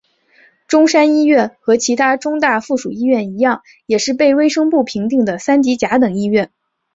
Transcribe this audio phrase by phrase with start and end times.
[0.67, 6.49] 中山一院和其它中大附属医院一样也是被卫生部评定的三级甲等医院。